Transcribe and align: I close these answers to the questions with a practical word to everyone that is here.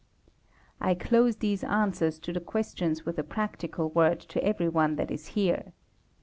I 0.79 0.95
close 0.95 1.35
these 1.35 1.63
answers 1.63 2.17
to 2.21 2.33
the 2.33 2.39
questions 2.39 3.05
with 3.05 3.19
a 3.19 3.23
practical 3.23 3.91
word 3.91 4.19
to 4.33 4.43
everyone 4.43 4.95
that 4.95 5.11
is 5.11 5.27
here. 5.37 5.73